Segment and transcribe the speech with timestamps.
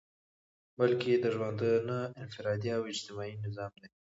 [0.79, 3.87] بلكي دژوندانه انفرادي او اجتماعي نظام دى